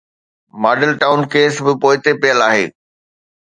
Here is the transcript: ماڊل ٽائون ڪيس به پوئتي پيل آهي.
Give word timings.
ماڊل 0.61 0.91
ٽائون 1.01 1.21
ڪيس 1.33 1.53
به 1.65 1.73
پوئتي 1.81 2.11
پيل 2.21 2.39
آهي. 2.49 2.65